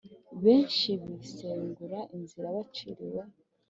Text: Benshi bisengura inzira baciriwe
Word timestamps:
Benshi 0.43 0.89
bisengura 1.03 1.99
inzira 2.17 2.47
baciriwe 2.55 3.21